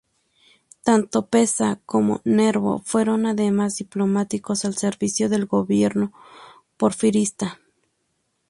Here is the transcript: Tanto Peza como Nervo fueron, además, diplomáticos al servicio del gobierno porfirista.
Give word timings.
Tanto 0.83 1.27
Peza 1.27 1.79
como 1.85 2.21
Nervo 2.25 2.79
fueron, 2.83 3.27
además, 3.27 3.75
diplomáticos 3.75 4.65
al 4.65 4.75
servicio 4.75 5.29
del 5.29 5.45
gobierno 5.45 6.11
porfirista. 6.77 7.59